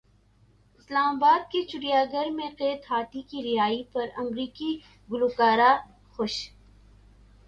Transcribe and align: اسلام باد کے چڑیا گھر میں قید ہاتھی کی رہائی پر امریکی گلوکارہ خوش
اسلام 0.79 1.17
باد 1.19 1.41
کے 1.51 1.61
چڑیا 1.63 2.03
گھر 2.11 2.29
میں 2.29 2.49
قید 2.57 2.79
ہاتھی 2.89 3.21
کی 3.29 3.41
رہائی 3.43 3.83
پر 3.93 4.07
امریکی 4.17 4.71
گلوکارہ 5.09 5.71
خوش 6.13 6.33